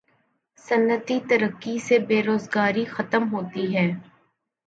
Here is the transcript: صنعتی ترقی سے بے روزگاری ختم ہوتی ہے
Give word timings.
صنعتی 0.65 1.19
ترقی 1.29 1.77
سے 1.79 1.99
بے 1.99 2.21
روزگاری 2.21 2.85
ختم 2.85 3.23
ہوتی 3.33 3.65
ہے 3.75 3.87